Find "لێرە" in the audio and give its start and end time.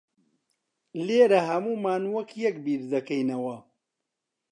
1.05-1.39